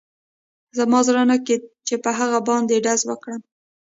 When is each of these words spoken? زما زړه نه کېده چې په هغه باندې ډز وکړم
زما 0.77 0.99
زړه 1.07 1.23
نه 1.31 1.37
کېده 1.45 1.67
چې 1.87 1.95
په 2.03 2.09
هغه 2.19 2.39
باندې 2.49 2.83
ډز 2.85 3.01
وکړم 3.09 3.41